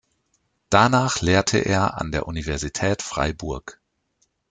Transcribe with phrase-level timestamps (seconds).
[0.71, 3.79] Danach lehrte er an der Universität Freiburg.